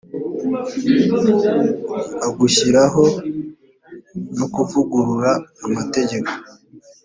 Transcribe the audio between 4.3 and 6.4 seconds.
no kuvugurura amategeko